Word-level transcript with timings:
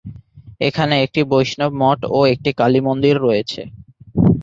এখানে 0.61 0.95
একটি 1.05 1.21
বৈষ্ণব 1.31 1.71
মঠ 1.81 1.99
ও 2.11 2.19
একটি 2.33 2.49
কালী 2.59 2.79
মন্দির 2.87 3.15
রয়েছে। 3.25 3.61